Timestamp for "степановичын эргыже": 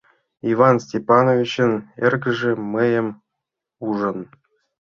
0.85-2.51